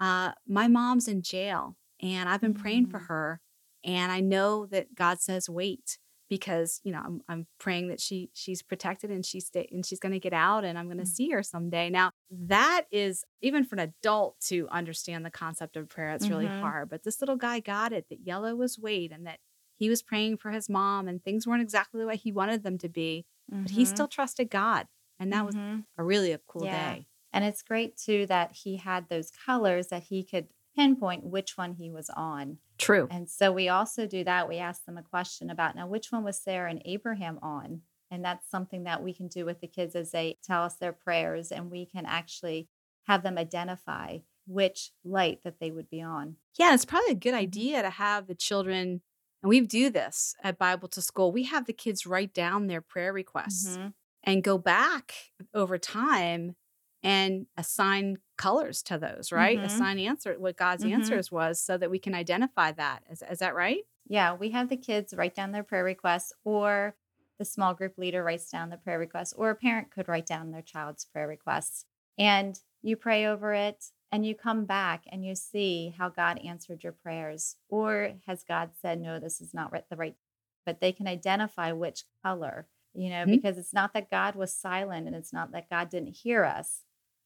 uh, 0.00 0.32
my 0.46 0.68
mom's 0.68 1.08
in 1.08 1.22
jail 1.22 1.76
and 2.00 2.28
I've 2.28 2.40
been 2.40 2.54
praying 2.54 2.86
for 2.86 3.00
Mm. 3.00 3.06
her. 3.08 3.40
And 3.84 4.12
I 4.12 4.20
know 4.20 4.66
that 4.66 4.94
God 4.94 5.20
says, 5.20 5.48
wait, 5.48 5.98
because, 6.28 6.80
you 6.84 6.92
know, 6.92 7.00
I'm, 7.04 7.22
I'm 7.28 7.46
praying 7.58 7.88
that 7.88 8.00
she, 8.00 8.30
she's 8.34 8.62
protected 8.62 9.10
and 9.10 9.24
she's, 9.24 9.50
and 9.72 9.86
she's 9.86 10.00
going 10.00 10.12
to 10.12 10.18
get 10.20 10.32
out 10.32 10.64
and 10.64 10.78
I'm 10.78 10.86
going 10.86 10.98
to 10.98 11.04
Mm. 11.04 11.08
see 11.08 11.30
her 11.30 11.42
someday. 11.42 11.88
Now 11.90 12.10
that 12.30 12.84
is 12.90 13.24
even 13.42 13.64
for 13.64 13.76
an 13.76 13.80
adult 13.80 14.40
to 14.48 14.68
understand 14.70 15.24
the 15.24 15.30
concept 15.30 15.76
of 15.76 15.88
prayer. 15.88 16.10
It's 16.10 16.30
really 16.30 16.46
Mhm. 16.46 16.60
hard, 16.60 16.88
but 16.90 17.04
this 17.04 17.20
little 17.20 17.36
guy 17.36 17.60
got 17.60 17.92
it 17.92 18.08
that 18.10 18.20
yellow 18.26 18.54
was 18.56 18.78
wait 18.78 19.12
and 19.12 19.26
that 19.26 19.38
he 19.76 19.88
was 19.88 20.02
praying 20.02 20.38
for 20.38 20.50
his 20.50 20.68
mom 20.68 21.06
and 21.08 21.22
things 21.22 21.46
weren't 21.46 21.62
exactly 21.62 22.00
the 22.00 22.06
way 22.06 22.16
he 22.16 22.32
wanted 22.32 22.62
them 22.64 22.78
to 22.78 22.88
be, 22.88 23.24
but 23.64 23.72
he 23.72 23.84
Mhm. 23.84 23.88
still 23.88 24.08
trusted 24.08 24.50
God. 24.50 24.88
And 25.18 25.32
that 25.32 25.44
was 25.46 25.54
Mhm. 25.54 25.84
a 25.98 26.04
really 26.04 26.32
a 26.32 26.38
cool 26.38 26.64
Yeah. 26.64 26.70
day. 26.70 27.06
And 27.32 27.44
it's 27.44 27.62
great 27.62 27.96
too 27.96 28.26
that 28.26 28.52
he 28.52 28.76
had 28.76 29.08
those 29.08 29.30
colors 29.30 29.88
that 29.88 30.04
he 30.04 30.24
could 30.24 30.48
pinpoint 30.74 31.24
which 31.24 31.56
one 31.56 31.74
he 31.74 31.90
was 31.90 32.10
on. 32.10 32.58
True. 32.78 33.08
And 33.10 33.28
so 33.30 33.52
we 33.52 33.68
also 33.68 34.06
do 34.06 34.24
that. 34.24 34.48
We 34.48 34.58
ask 34.58 34.84
them 34.84 34.98
a 34.98 35.02
question 35.02 35.50
about 35.50 35.74
now, 35.74 35.86
which 35.86 36.12
one 36.12 36.24
was 36.24 36.38
Sarah 36.40 36.70
and 36.70 36.82
Abraham 36.84 37.38
on? 37.42 37.82
And 38.10 38.24
that's 38.24 38.48
something 38.48 38.84
that 38.84 39.02
we 39.02 39.12
can 39.12 39.28
do 39.28 39.44
with 39.44 39.60
the 39.60 39.66
kids 39.68 39.94
as 39.96 40.10
they 40.12 40.38
tell 40.42 40.62
us 40.62 40.76
their 40.76 40.92
prayers, 40.92 41.50
and 41.50 41.70
we 41.70 41.86
can 41.86 42.06
actually 42.06 42.68
have 43.04 43.22
them 43.22 43.38
identify 43.38 44.18
which 44.46 44.92
light 45.04 45.42
that 45.44 45.58
they 45.58 45.70
would 45.70 45.88
be 45.90 46.02
on. 46.02 46.36
Yeah, 46.58 46.72
it's 46.74 46.84
probably 46.84 47.10
a 47.12 47.14
good 47.16 47.34
Mhm. 47.40 47.42
idea 47.42 47.82
to 47.82 47.90
have 47.90 48.26
the 48.26 48.34
children, 48.34 49.02
and 49.46 49.48
we 49.48 49.60
do 49.60 49.90
this 49.90 50.34
at 50.42 50.58
Bible 50.58 50.88
to 50.88 51.00
School. 51.00 51.30
We 51.30 51.44
have 51.44 51.66
the 51.66 51.72
kids 51.72 52.04
write 52.04 52.34
down 52.34 52.66
their 52.66 52.80
prayer 52.80 53.12
requests 53.12 53.78
Mhm. 53.78 53.94
and 54.24 54.42
go 54.42 54.58
back 54.58 55.14
over 55.54 55.78
time 55.78 56.56
and 57.04 57.46
assign 57.56 58.16
colors 58.36 58.82
to 58.82 58.98
those, 58.98 59.30
right? 59.30 59.60
Mhm. 59.60 59.62
Assign 59.62 60.00
answer 60.00 60.36
what 60.36 60.56
God's 60.56 60.82
Mhm. 60.82 60.90
answers 60.92 61.30
was 61.30 61.60
so 61.60 61.78
that 61.78 61.90
we 61.90 62.00
can 62.00 62.12
identify 62.12 62.72
that. 62.72 63.04
Is, 63.08 63.22
is 63.22 63.38
that 63.38 63.54
right? 63.54 63.84
Yeah, 64.08 64.34
we 64.34 64.50
have 64.50 64.68
the 64.68 64.76
kids 64.76 65.14
write 65.14 65.36
down 65.36 65.52
their 65.52 65.62
prayer 65.62 65.84
requests, 65.84 66.32
or 66.42 66.96
the 67.38 67.44
small 67.44 67.72
group 67.72 67.98
leader 67.98 68.24
writes 68.24 68.50
down 68.50 68.70
the 68.70 68.78
prayer 68.78 68.98
requests, 68.98 69.32
or 69.32 69.50
a 69.50 69.54
parent 69.54 69.92
could 69.92 70.08
write 70.08 70.26
down 70.26 70.50
their 70.50 70.62
child's 70.62 71.04
prayer 71.04 71.28
requests. 71.28 71.86
And 72.18 72.58
you 72.82 72.96
pray 72.96 73.26
over 73.26 73.54
it 73.54 73.92
and 74.12 74.24
you 74.26 74.34
come 74.34 74.64
back 74.64 75.04
and 75.10 75.24
you 75.24 75.34
see 75.34 75.94
how 75.96 76.08
God 76.08 76.38
answered 76.44 76.82
your 76.82 76.92
prayers. 76.92 77.56
Or 77.68 78.12
has 78.26 78.44
God 78.44 78.70
said, 78.80 79.00
no, 79.00 79.18
this 79.18 79.40
is 79.40 79.52
not 79.52 79.72
the 79.90 79.96
right, 79.96 80.16
but 80.64 80.80
they 80.80 80.92
can 80.92 81.06
identify 81.08 81.72
which 81.72 82.04
color, 82.22 82.68
you 82.94 83.10
know, 83.10 83.24
Mhm. 83.24 83.32
because 83.32 83.58
it's 83.58 83.74
not 83.74 83.92
that 83.94 84.10
God 84.10 84.34
was 84.34 84.52
silent 84.52 85.06
and 85.06 85.16
it's 85.16 85.32
not 85.32 85.50
that 85.52 85.68
God 85.68 85.88
didn't 85.90 86.16
hear 86.16 86.44
us. 86.44 86.84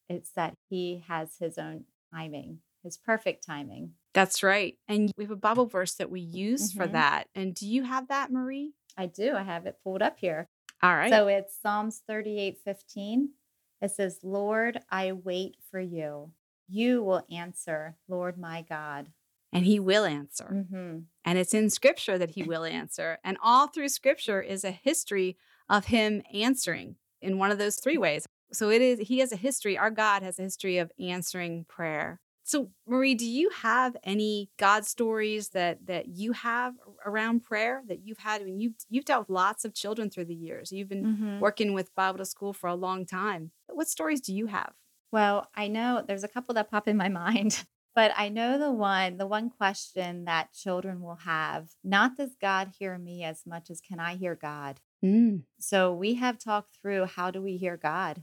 It's 0.08 0.32
that 0.32 0.54
he 0.68 1.04
has 1.06 1.36
his 1.38 1.58
own 1.58 1.84
timing, 2.12 2.62
his 2.82 2.96
perfect 2.96 3.44
timing. 3.44 3.94
That's 4.12 4.42
right. 4.42 4.76
And 4.88 5.12
we 5.16 5.24
have 5.24 5.30
a 5.30 5.36
Bible 5.36 5.66
verse 5.66 5.94
that 5.94 6.10
we 6.10 6.20
use 6.20 6.72
for 6.72 6.88
Mhm. 6.88 6.92
that. 6.92 7.28
And 7.34 7.54
do 7.54 7.68
you 7.68 7.84
have 7.84 8.08
that, 8.08 8.32
Marie? 8.32 8.74
I 8.96 9.06
do. 9.06 9.36
I 9.36 9.42
have 9.42 9.66
it 9.66 9.78
pulled 9.84 10.02
up 10.02 10.18
here. 10.18 10.48
All 10.82 10.96
right. 10.96 11.10
So 11.10 11.28
it's 11.28 11.54
Psalms 11.56 12.00
38 12.00 12.58
15. 12.58 13.34
It 13.80 13.90
says, 13.92 14.24
Lord, 14.24 14.82
I 14.90 15.12
wait 15.12 15.56
for 15.70 15.78
you. 15.80 16.32
You 16.70 17.02
will 17.02 17.22
answer, 17.30 17.96
Lord 18.08 18.38
my 18.38 18.62
God. 18.62 19.08
And 19.52 19.64
he 19.66 19.80
will 19.80 20.04
answer. 20.04 20.48
Mm-hmm. 20.52 20.98
And 21.24 21.38
it's 21.38 21.54
in 21.54 21.70
scripture 21.70 22.16
that 22.18 22.30
he 22.30 22.44
will 22.44 22.64
answer. 22.64 23.18
And 23.24 23.36
all 23.42 23.66
through 23.66 23.88
scripture 23.88 24.40
is 24.40 24.62
a 24.64 24.70
history 24.70 25.36
of 25.68 25.86
him 25.86 26.22
answering 26.32 26.96
in 27.20 27.36
one 27.38 27.50
of 27.50 27.58
those 27.58 27.76
three 27.76 27.98
ways. 27.98 28.26
So 28.52 28.70
it 28.70 28.80
is, 28.80 29.08
he 29.08 29.18
has 29.18 29.32
a 29.32 29.36
history, 29.36 29.76
our 29.76 29.90
God 29.90 30.22
has 30.22 30.38
a 30.38 30.42
history 30.42 30.78
of 30.78 30.92
answering 31.00 31.64
prayer. 31.68 32.20
So 32.44 32.70
Marie, 32.86 33.14
do 33.14 33.26
you 33.26 33.50
have 33.62 33.96
any 34.02 34.50
God 34.56 34.84
stories 34.84 35.50
that 35.50 35.86
that 35.86 36.08
you 36.08 36.32
have 36.32 36.74
around 37.06 37.44
prayer 37.44 37.82
that 37.86 38.00
you've 38.04 38.18
had? 38.18 38.40
I 38.40 38.44
mean, 38.44 38.58
you've 38.58 38.74
you've 38.88 39.04
dealt 39.04 39.28
with 39.28 39.30
lots 39.30 39.64
of 39.64 39.72
children 39.72 40.10
through 40.10 40.24
the 40.24 40.34
years. 40.34 40.72
You've 40.72 40.88
been 40.88 41.04
Mm-hmm. 41.04 41.40
working 41.40 41.74
with 41.74 41.94
Bible 41.94 42.18
to 42.18 42.24
school 42.24 42.52
for 42.52 42.66
a 42.68 42.74
long 42.74 43.06
time. 43.06 43.52
What 43.68 43.88
stories 43.88 44.20
do 44.20 44.34
you 44.34 44.46
have? 44.46 44.72
Well, 45.12 45.48
I 45.54 45.68
know 45.68 46.04
there's 46.06 46.24
a 46.24 46.28
couple 46.28 46.54
that 46.54 46.70
pop 46.70 46.88
in 46.88 46.96
my 46.96 47.08
mind, 47.22 47.64
but 47.94 48.12
I 48.16 48.28
know 48.28 48.58
the 48.58 48.72
one, 48.72 49.16
the 49.16 49.26
one 49.26 49.50
question 49.50 50.24
that 50.24 50.52
children 50.52 51.00
will 51.00 51.18
have, 51.24 51.70
not 51.82 52.16
does 52.16 52.36
God 52.40 52.72
hear 52.78 52.98
me 52.98 53.24
as 53.24 53.42
much 53.46 53.70
as 53.70 53.80
can 53.80 53.98
I 53.98 54.16
hear 54.16 54.34
God? 54.34 54.80
Mm. 55.04 55.42
So 55.58 55.92
we 55.92 56.14
have 56.14 56.38
talked 56.38 56.76
through 56.80 57.06
how 57.06 57.30
do 57.30 57.42
we 57.42 57.56
hear 57.56 57.76
God? 57.76 58.22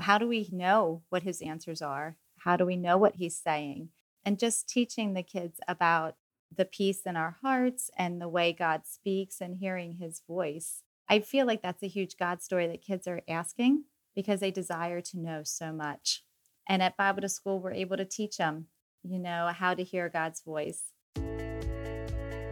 How 0.00 0.18
do 0.18 0.26
we 0.26 0.48
know 0.52 1.02
what 1.10 1.22
his 1.22 1.42
answers 1.42 1.82
are? 1.82 2.16
How 2.38 2.56
do 2.56 2.64
we 2.64 2.76
know 2.76 2.96
what 2.96 3.16
he's 3.16 3.38
saying? 3.38 3.90
And 4.24 4.38
just 4.38 4.68
teaching 4.68 5.12
the 5.12 5.22
kids 5.22 5.60
about 5.68 6.16
the 6.54 6.64
peace 6.64 7.02
in 7.04 7.16
our 7.16 7.36
hearts 7.42 7.90
and 7.98 8.20
the 8.20 8.28
way 8.28 8.52
God 8.52 8.82
speaks 8.86 9.40
and 9.40 9.56
hearing 9.56 9.96
his 10.00 10.22
voice. 10.26 10.82
I 11.08 11.20
feel 11.20 11.46
like 11.46 11.62
that's 11.62 11.82
a 11.82 11.88
huge 11.88 12.16
God 12.16 12.42
story 12.42 12.66
that 12.68 12.82
kids 12.82 13.06
are 13.06 13.22
asking 13.28 13.84
because 14.16 14.40
they 14.40 14.50
desire 14.50 15.00
to 15.02 15.20
know 15.20 15.42
so 15.44 15.72
much. 15.72 16.24
And 16.68 16.82
at 16.82 16.96
Bible 16.96 17.20
to 17.20 17.28
School, 17.28 17.60
we're 17.60 17.72
able 17.72 17.96
to 17.96 18.04
teach 18.04 18.38
them, 18.38 18.66
you 19.04 19.20
know, 19.20 19.52
how 19.54 19.74
to 19.74 19.84
hear 19.84 20.08
God's 20.08 20.40
voice. 20.40 20.82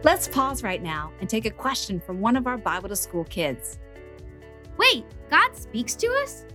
Let's 0.03 0.27
pause 0.27 0.61
right 0.63 0.81
now 0.81 1.11
and 1.19 1.27
take 1.27 1.45
a 1.45 1.51
question 1.51 1.99
from 1.99 2.21
one 2.21 2.37
of 2.37 2.45
our 2.45 2.57
Bible 2.57 2.87
to 2.89 2.95
school 2.95 3.23
kids. 3.25 3.79
Wait, 4.77 5.03
God 5.31 5.55
speaks 5.55 5.95
to 5.95 6.07
us? 6.23 6.45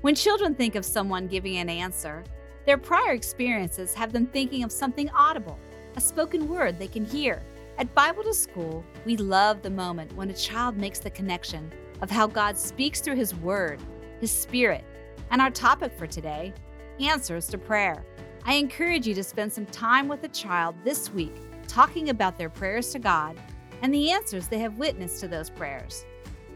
When 0.00 0.14
children 0.14 0.54
think 0.54 0.74
of 0.74 0.84
someone 0.84 1.28
giving 1.28 1.58
an 1.58 1.68
answer, 1.68 2.24
their 2.66 2.78
prior 2.78 3.12
experiences 3.12 3.92
have 3.94 4.12
them 4.12 4.26
thinking 4.26 4.64
of 4.64 4.72
something 4.72 5.10
audible, 5.10 5.58
a 5.96 6.00
spoken 6.00 6.48
word 6.48 6.78
they 6.78 6.88
can 6.88 7.04
hear. 7.04 7.42
At 7.76 7.94
Bible 7.94 8.22
to 8.22 8.32
School, 8.32 8.84
we 9.04 9.16
love 9.16 9.60
the 9.60 9.70
moment 9.70 10.14
when 10.14 10.30
a 10.30 10.34
child 10.34 10.76
makes 10.76 10.98
the 10.98 11.10
connection 11.10 11.70
of 12.00 12.10
how 12.10 12.26
God 12.26 12.56
speaks 12.56 13.00
through 13.00 13.16
His 13.16 13.34
Word, 13.34 13.80
His 14.20 14.30
Spirit, 14.30 14.84
and 15.30 15.40
our 15.40 15.50
topic 15.50 15.92
for 15.98 16.06
today 16.06 16.52
answers 17.00 17.46
to 17.48 17.58
prayer. 17.58 18.04
I 18.44 18.54
encourage 18.54 19.06
you 19.06 19.14
to 19.14 19.24
spend 19.24 19.52
some 19.52 19.66
time 19.66 20.08
with 20.08 20.22
a 20.24 20.28
child 20.28 20.76
this 20.84 21.10
week 21.12 21.34
talking 21.66 22.10
about 22.10 22.36
their 22.38 22.50
prayers 22.50 22.90
to 22.92 22.98
God 22.98 23.38
and 23.82 23.92
the 23.92 24.10
answers 24.10 24.48
they 24.48 24.58
have 24.58 24.78
witnessed 24.78 25.20
to 25.20 25.28
those 25.28 25.50
prayers. 25.50 26.04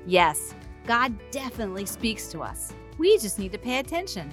Yes, 0.07 0.55
God 0.87 1.15
definitely 1.31 1.87
speaks 1.87 2.29
to 2.29 2.41
us. 2.41 2.73
We 2.99 3.19
just 3.19 3.39
need 3.39 3.53
to 3.53 3.59
pay 3.59 3.79
attention. 3.79 4.33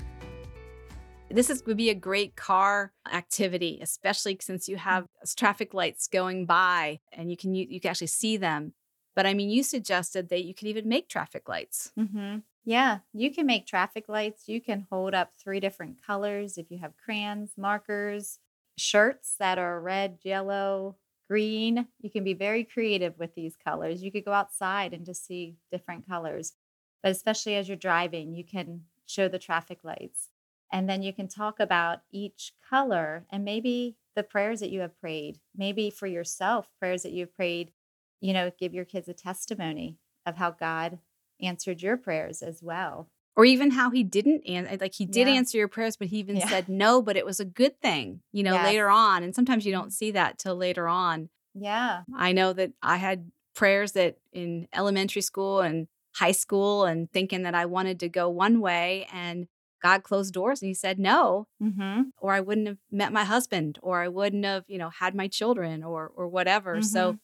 This 1.30 1.50
is, 1.50 1.66
would 1.66 1.78
be 1.78 1.90
a 1.90 1.96
great 1.96 2.36
car 2.36 2.94
activity, 3.12 3.80
especially 3.82 4.38
since 4.42 4.70
you 4.70 4.78
have 4.78 5.08
traffic 5.36 5.74
lights 5.74 6.08
going 6.08 6.46
by 6.46 7.00
and 7.12 7.30
you 7.30 7.38
can 7.38 7.56
you, 7.56 7.66
you 7.70 7.82
can 7.82 7.92
actually 7.92 8.08
see 8.08 8.38
them. 8.38 8.74
But 9.16 9.26
I 9.26 9.34
mean, 9.34 9.50
you 9.50 9.64
suggested 9.64 10.30
that 10.30 10.44
you 10.44 10.54
could 10.54 10.68
even 10.68 10.88
make 10.88 11.10
traffic 11.10 11.50
lights. 11.50 11.92
Mm-hmm. 12.00 12.38
Yeah, 12.66 13.00
you 13.14 13.32
can 13.32 13.46
make 13.46 13.68
traffic 13.68 14.10
lights. 14.10 14.48
You 14.48 14.60
can 14.60 14.88
hold 14.90 15.14
up 15.14 15.34
three 15.38 15.60
different 15.60 16.02
colors 16.04 16.58
if 16.58 16.72
you 16.72 16.80
have 16.80 16.98
crayons, 16.98 17.52
markers, 17.58 18.40
shirts 18.78 19.36
that 19.40 19.60
are 19.60 19.80
red, 19.80 20.20
yellow, 20.24 20.98
green. 21.30 21.88
You 22.02 22.10
can 22.10 22.24
be 22.24 22.34
very 22.34 22.64
creative 22.64 23.20
with 23.20 23.36
these 23.36 23.56
colors. 23.56 24.04
You 24.04 24.12
could 24.12 24.26
go 24.26 24.34
outside 24.34 24.94
and 24.94 25.06
just 25.06 25.26
see 25.26 25.58
different 25.72 26.08
colors. 26.08 26.54
But 27.04 27.12
especially 27.12 27.56
as 27.56 27.68
you're 27.68 27.78
driving, 27.78 28.34
you 28.34 28.44
can 28.44 28.86
show 29.06 29.28
the 29.28 29.40
traffic 29.40 29.80
lights. 29.84 30.30
And 30.72 30.90
then 30.90 31.04
you 31.04 31.14
can 31.14 31.28
talk 31.28 31.60
about 31.60 32.00
each 32.12 32.54
color 32.68 33.26
and 33.30 33.46
maybe 33.46 33.96
the 34.16 34.24
prayers 34.24 34.60
that 34.62 34.72
you 34.72 34.80
have 34.80 35.00
prayed, 35.00 35.40
maybe 35.56 35.92
for 35.92 36.08
yourself, 36.08 36.72
prayers 36.80 37.04
that 37.04 37.12
you've 37.12 37.34
prayed, 37.36 37.72
you 38.22 38.34
know, 38.34 38.52
give 38.58 38.74
your 38.74 38.86
kids 38.86 39.08
a 39.08 39.14
testimony 39.14 40.00
of 40.26 40.38
how 40.38 40.50
God 40.52 41.00
answered 41.42 41.82
your 41.82 41.98
prayers 41.98 42.42
as 42.42 42.62
well. 42.64 43.10
Or 43.38 43.44
even 43.44 43.72
how 43.72 43.90
he 43.90 44.04
didn't 44.04 44.48
answer, 44.48 44.78
like 44.80 44.94
he 44.96 45.06
did 45.06 45.28
Yeah. 45.28 45.34
answer 45.34 45.58
your 45.58 45.68
prayers, 45.68 45.98
but 45.98 46.08
he 46.08 46.18
even 46.20 46.38
Yeah. 46.38 46.48
said 46.48 46.70
no, 46.70 47.02
but 47.02 47.18
it 47.18 47.26
was 47.26 47.40
a 47.40 47.46
good 47.46 47.80
thing, 47.82 48.22
you 48.32 48.44
know, 48.44 48.54
Yes. 48.54 48.66
later 48.66 48.90
on. 48.90 49.24
And 49.24 49.36
sometimes 49.36 49.66
you 49.66 49.74
don't 49.74 49.92
see 49.92 50.12
that 50.12 50.40
till 50.40 50.56
later 50.56 50.88
on. 50.88 51.30
Yeah. 51.54 52.04
I 52.16 52.32
know 52.32 52.54
that 52.54 52.72
I 52.82 52.98
had 52.98 53.32
prayers 53.54 53.92
that 53.94 54.18
in 54.32 54.68
elementary 54.74 55.22
school 55.22 55.60
and 55.62 55.88
high 56.16 56.32
school 56.32 56.86
and 56.86 57.12
thinking 57.12 57.44
that 57.44 57.56
I 57.56 57.66
wanted 57.66 58.00
to 58.02 58.10
go 58.10 58.30
one 58.30 58.62
way 58.62 59.06
and 59.12 59.48
God 59.82 60.04
closed 60.04 60.34
doors 60.34 60.62
and 60.62 60.68
he 60.70 60.74
said 60.74 60.98
no, 60.98 61.48
Mm-hmm. 61.62 62.04
or 62.18 62.32
I 62.34 62.40
wouldn't 62.40 62.68
have 62.68 62.78
met 62.92 63.12
my 63.14 63.24
husband 63.26 63.78
or 63.82 64.02
I 64.02 64.08
wouldn't 64.08 64.46
have, 64.46 64.64
you 64.68 64.78
know, 64.78 64.90
had 64.90 65.14
my 65.14 65.28
children 65.28 65.84
or 65.84 66.08
or 66.16 66.28
whatever. 66.30 66.82
So 66.82 67.18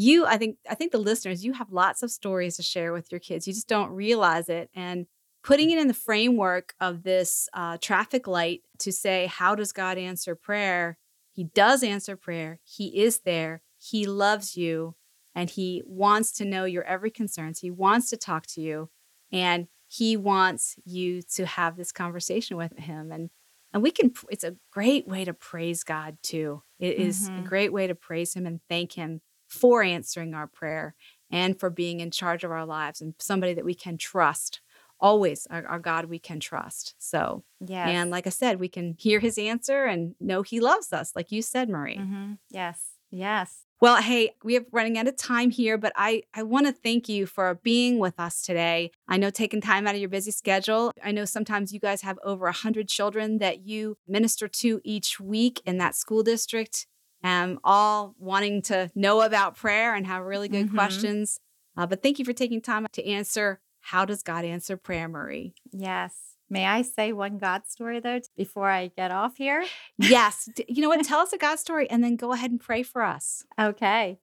you 0.00 0.24
I 0.24 0.36
think 0.38 0.56
I 0.68 0.74
think 0.74 0.92
the 0.92 0.98
listeners, 0.98 1.44
you 1.44 1.52
have 1.52 1.70
lots 1.72 2.02
of 2.02 2.10
stories 2.10 2.56
to 2.56 2.62
share 2.62 2.92
with 2.92 3.10
your 3.12 3.18
kids. 3.20 3.46
You 3.46 3.52
just 3.52 3.68
don't 3.68 3.90
realize 3.90 4.48
it. 4.48 4.70
And 4.74 5.06
putting 5.42 5.70
it 5.70 5.78
in 5.78 5.88
the 5.88 5.94
framework 5.94 6.74
of 6.80 7.02
this 7.02 7.48
uh, 7.52 7.76
traffic 7.80 8.26
light 8.26 8.62
to 8.78 8.92
say, 8.92 9.26
how 9.26 9.54
does 9.54 9.72
God 9.72 9.98
answer 9.98 10.34
prayer? 10.34 10.96
He 11.32 11.44
does 11.44 11.82
answer 11.82 12.16
prayer. 12.16 12.58
He 12.64 13.02
is 13.02 13.20
there. 13.20 13.62
He 13.78 14.06
loves 14.06 14.56
you 14.56 14.94
and 15.34 15.48
he 15.50 15.82
wants 15.86 16.32
to 16.32 16.44
know 16.44 16.64
your 16.64 16.84
every 16.84 17.10
concerns. 17.10 17.60
He 17.60 17.70
wants 17.70 18.10
to 18.10 18.16
talk 18.16 18.46
to 18.48 18.60
you 18.60 18.90
and 19.32 19.68
he 19.86 20.16
wants 20.16 20.76
you 20.84 21.20
to 21.34 21.44
have 21.46 21.76
this 21.76 21.92
conversation 21.92 22.56
with 22.56 22.76
him 22.78 23.10
and 23.12 23.30
and 23.72 23.82
we 23.84 23.90
can 23.92 24.12
it's 24.30 24.44
a 24.44 24.56
great 24.72 25.06
way 25.06 25.24
to 25.24 25.32
praise 25.32 25.84
God 25.84 26.18
too. 26.22 26.62
It 26.78 26.96
is 26.96 27.30
a 27.36 27.40
Mhm. 27.40 27.44
great 27.44 27.72
way 27.72 27.86
to 27.86 27.94
praise 27.94 28.34
him 28.34 28.46
and 28.46 28.60
thank 28.68 28.92
him 28.92 29.20
for 29.50 29.82
answering 29.82 30.32
our 30.32 30.46
prayer 30.46 30.94
and 31.30 31.58
for 31.58 31.70
being 31.70 32.00
in 32.00 32.10
charge 32.10 32.44
of 32.44 32.50
our 32.50 32.64
lives 32.64 33.00
and 33.00 33.14
somebody 33.18 33.52
that 33.54 33.64
we 33.64 33.74
can 33.74 33.98
trust. 33.98 34.60
Always 35.00 35.46
our, 35.50 35.66
our 35.66 35.78
God 35.78 36.06
we 36.06 36.18
can 36.18 36.40
trust. 36.40 36.94
So 36.98 37.42
yeah. 37.60 37.88
and 37.88 38.10
like 38.10 38.26
I 38.26 38.30
said, 38.30 38.60
we 38.60 38.68
can 38.68 38.94
hear 38.98 39.18
his 39.18 39.38
answer 39.38 39.84
and 39.86 40.14
know 40.20 40.42
he 40.42 40.60
loves 40.60 40.92
us, 40.92 41.12
like 41.16 41.32
you 41.32 41.42
said, 41.42 41.68
Marie. 41.68 41.96
Mhm. 41.96 42.38
Yes. 42.50 42.90
Yes. 43.10 43.64
Well, 43.80 44.02
hey, 44.02 44.32
we 44.44 44.58
are 44.58 44.64
running 44.72 44.98
out 44.98 45.08
of 45.08 45.16
time 45.16 45.50
here, 45.50 45.78
but 45.78 45.94
I, 45.96 46.22
I 46.34 46.42
want 46.42 46.66
to 46.66 46.72
thank 46.72 47.08
you 47.08 47.24
for 47.24 47.54
being 47.62 47.98
with 47.98 48.20
us 48.20 48.42
today. 48.42 48.90
I 49.08 49.16
know 49.16 49.30
taking 49.30 49.62
time 49.62 49.86
out 49.86 49.94
of 49.94 50.00
your 50.02 50.10
busy 50.10 50.32
schedule. 50.32 50.92
I 51.02 51.12
know 51.12 51.24
sometimes 51.24 51.72
you 51.72 51.80
guys 51.80 52.02
have 52.02 52.18
over 52.22 52.44
100 52.44 52.88
children 52.88 53.38
that 53.38 53.66
you 53.66 53.96
minister 54.06 54.48
to 54.48 54.82
each 54.84 55.18
week 55.18 55.62
in 55.64 55.78
that 55.78 55.94
school 55.94 56.22
district, 56.22 56.86
um, 57.22 57.60
all 57.64 58.14
wanting 58.18 58.62
to 58.62 58.90
know 58.94 59.20
about 59.22 59.56
prayer 59.56 59.94
and 59.94 60.06
have 60.06 60.24
really 60.24 60.48
good 60.48 60.68
Mhm. 60.70 60.74
questions. 60.74 61.38
Uh, 61.76 61.86
but 61.86 62.02
thank 62.02 62.18
you 62.18 62.24
for 62.24 62.32
taking 62.32 62.60
time 62.60 62.86
to 62.92 63.06
answer 63.06 63.60
how 63.80 64.04
does 64.04 64.22
God 64.22 64.44
answer 64.44 64.76
prayer, 64.76 65.08
Marie? 65.08 65.54
Yes. 65.72 66.36
May 66.48 66.66
I 66.66 66.82
say 66.82 67.12
one 67.12 67.38
God 67.38 67.66
story 67.66 68.00
though 68.00 68.20
before 68.36 68.68
I 68.68 68.88
get 68.88 69.10
off 69.10 69.36
here? 69.36 69.64
Yes. 69.98 70.48
You 70.68 70.82
know 70.82 70.88
what? 70.88 71.04
Tell 71.04 71.20
us 71.20 71.32
a 71.32 71.38
God 71.38 71.58
story 71.58 71.88
and 71.88 72.02
then 72.02 72.16
go 72.16 72.32
ahead 72.32 72.50
and 72.50 72.60
pray 72.60 72.82
for 72.82 73.02
us. 73.02 73.44
Okay. 73.58 74.18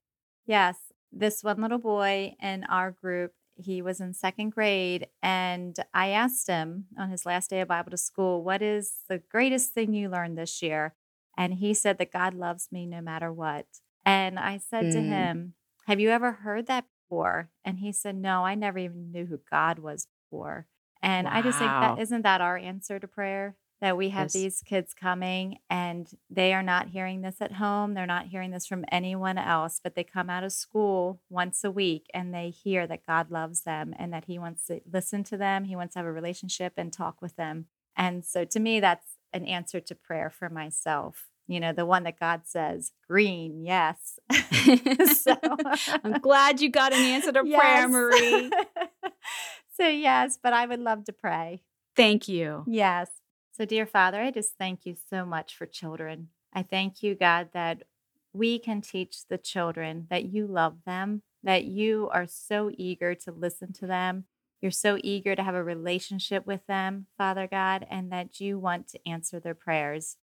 Yes. 0.46 0.76
This 1.10 1.42
one 1.42 1.60
little 1.62 1.78
boy 1.78 2.34
in 2.40 2.64
our 2.64 2.90
group, 2.90 3.32
he 3.56 3.80
was 3.82 4.00
in 4.00 4.12
second 4.12 4.50
grade. 4.50 5.08
And 5.22 5.74
I 5.94 6.08
asked 6.10 6.46
him 6.48 6.86
on 6.98 7.10
his 7.10 7.24
last 7.26 7.48
day 7.50 7.60
of 7.62 7.68
Bible 7.68 7.90
to 7.92 7.96
school, 7.96 8.44
What 8.44 8.60
is 8.62 8.92
the 9.08 9.18
greatest 9.18 9.72
thing 9.72 9.94
you 9.94 10.08
learned 10.10 10.36
this 10.38 10.62
year? 10.62 10.94
And 11.38 11.54
he 11.54 11.72
said 11.72 11.96
that 11.98 12.12
God 12.12 12.34
loves 12.34 12.68
me 12.72 12.84
no 12.84 13.00
matter 13.00 13.32
what. 13.32 13.66
And 14.04 14.38
I 14.38 14.58
said 14.58 14.90
to 14.90 14.98
Mm. 14.98 15.08
him, 15.08 15.54
Have 15.86 16.00
you 16.00 16.10
ever 16.10 16.32
heard 16.32 16.66
that 16.66 16.84
before? 17.08 17.48
And 17.64 17.78
he 17.78 17.92
said, 17.92 18.16
No, 18.16 18.44
I 18.44 18.54
never 18.56 18.78
even 18.78 19.12
knew 19.12 19.24
who 19.26 19.38
God 19.50 19.78
was 19.78 20.06
before. 20.24 20.66
And 21.00 21.28
I 21.28 21.40
just 21.42 21.58
think 21.58 21.70
that 21.80 21.98
isn't 22.00 22.22
that 22.22 22.40
our 22.40 22.58
answer 22.58 22.98
to 22.98 23.06
prayer? 23.08 23.56
That 23.80 23.96
we 23.96 24.08
have 24.08 24.24
Yes. 24.26 24.32
these 24.32 24.62
kids 24.66 24.92
coming 24.92 25.58
and 25.70 26.10
they 26.28 26.52
are 26.52 26.64
not 26.64 26.88
hearing 26.88 27.20
this 27.22 27.40
at 27.40 27.52
home. 27.52 27.94
They're 27.94 28.06
not 28.06 28.26
hearing 28.26 28.50
this 28.50 28.66
from 28.66 28.84
anyone 28.90 29.38
else, 29.38 29.78
but 29.80 29.94
they 29.94 30.02
come 30.02 30.28
out 30.28 30.42
of 30.42 30.50
school 30.50 31.20
once 31.30 31.62
a 31.62 31.70
week 31.70 32.06
and 32.12 32.34
they 32.34 32.50
hear 32.50 32.88
that 32.88 33.06
God 33.06 33.30
loves 33.30 33.62
them 33.62 33.94
and 33.96 34.12
that 34.12 34.24
He 34.24 34.36
wants 34.36 34.66
to 34.66 34.80
listen 34.92 35.22
to 35.24 35.36
them. 35.36 35.62
He 35.64 35.76
wants 35.76 35.92
to 35.94 36.00
have 36.00 36.06
a 36.06 36.12
relationship 36.12 36.72
and 36.76 36.92
talk 36.92 37.22
with 37.22 37.36
them. 37.36 37.66
And 37.96 38.24
so 38.24 38.44
to 38.46 38.58
me, 38.58 38.80
that's 38.80 39.17
an 39.32 39.44
answer 39.44 39.80
to 39.80 39.94
prayer 39.94 40.30
for 40.30 40.48
myself. 40.48 41.26
You 41.46 41.60
know, 41.60 41.72
the 41.72 41.86
one 41.86 42.02
that 42.04 42.20
God 42.20 42.42
says, 42.44 42.92
green, 43.08 43.64
yes. 43.64 44.18
so 45.14 45.36
I'm 46.04 46.20
glad 46.20 46.60
you 46.60 46.68
got 46.70 46.92
an 46.92 47.00
answer 47.00 47.32
to 47.32 47.42
prayer, 47.42 47.88
Yes. 47.88 47.90
Marie. 47.90 48.50
so, 49.76 49.88
yes, 49.88 50.38
but 50.42 50.52
I 50.52 50.66
would 50.66 50.80
love 50.80 51.04
to 51.04 51.12
pray. 51.12 51.62
Thank 51.96 52.28
you. 52.28 52.64
Yes. 52.66 53.10
So, 53.56 53.64
dear 53.64 53.86
Father, 53.86 54.20
I 54.20 54.30
just 54.30 54.52
thank 54.58 54.84
you 54.84 54.94
so 55.08 55.24
much 55.24 55.56
for 55.56 55.66
children. 55.66 56.28
I 56.52 56.62
thank 56.62 57.02
you, 57.02 57.14
God, 57.14 57.48
that 57.54 57.82
we 58.32 58.58
can 58.58 58.80
teach 58.80 59.26
the 59.28 59.38
children 59.38 60.06
that 60.10 60.24
you 60.24 60.46
love 60.46 60.76
them, 60.86 61.22
that 61.42 61.64
you 61.64 62.08
are 62.12 62.26
so 62.26 62.70
eager 62.76 63.14
to 63.14 63.32
listen 63.32 63.72
to 63.74 63.86
them. 63.86 64.24
You're 64.60 64.70
so 64.70 64.98
eager 65.02 65.36
to 65.36 65.42
have 65.42 65.54
a 65.54 65.62
relationship 65.62 66.46
with 66.46 66.66
them, 66.66 67.06
Father 67.16 67.46
God, 67.46 67.86
and 67.90 68.10
that 68.12 68.40
you 68.40 68.58
want 68.58 68.88
to 68.88 69.08
answer 69.08 69.38
their 69.38 69.54
prayers. 69.54 70.16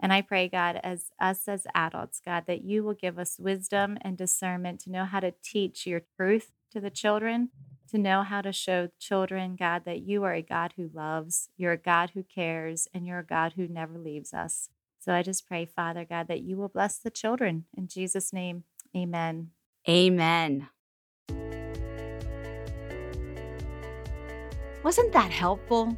And 0.00 0.12
I 0.12 0.22
pray, 0.22 0.48
God, 0.48 0.80
as 0.82 1.10
us 1.20 1.46
as 1.46 1.66
adults, 1.74 2.20
God, 2.24 2.44
that 2.46 2.64
you 2.64 2.82
will 2.82 2.94
give 2.94 3.18
us 3.18 3.38
wisdom 3.38 3.98
and 4.00 4.16
discernment 4.16 4.80
to 4.80 4.90
know 4.90 5.04
how 5.04 5.20
to 5.20 5.34
teach 5.44 5.86
your 5.86 6.02
truth 6.16 6.52
to 6.72 6.80
the 6.80 6.90
children, 6.90 7.50
to 7.90 7.98
know 7.98 8.22
how 8.22 8.40
to 8.40 8.52
show 8.52 8.88
children, 8.98 9.54
God, 9.56 9.82
that 9.84 10.02
you 10.02 10.24
are 10.24 10.32
a 10.32 10.42
God 10.42 10.72
who 10.76 10.90
loves, 10.92 11.50
you're 11.56 11.72
a 11.72 11.76
God 11.78 12.12
who 12.14 12.24
cares, 12.24 12.88
and 12.92 13.06
you're 13.06 13.20
a 13.20 13.26
God 13.26 13.52
who 13.56 13.68
never 13.68 13.98
leaves 13.98 14.32
us. 14.32 14.70
So 14.98 15.12
I 15.12 15.22
just 15.22 15.46
pray, 15.46 15.66
Father 15.66 16.04
God, 16.04 16.28
that 16.28 16.42
you 16.42 16.56
will 16.56 16.68
bless 16.68 16.98
the 16.98 17.10
children. 17.10 17.66
In 17.76 17.86
Jesus' 17.86 18.32
name, 18.32 18.64
amen. 18.96 19.50
Amen. 19.88 20.68
Wasn't 24.82 25.12
that 25.12 25.30
helpful? 25.30 25.96